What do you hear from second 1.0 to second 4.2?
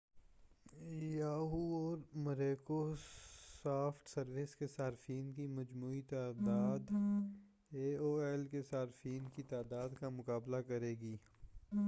Yahoo اور micro سا fit